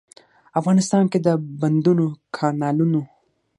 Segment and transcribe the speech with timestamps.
[0.59, 1.27] افغانستان کې د
[1.61, 3.01] بندونو، کانالونو.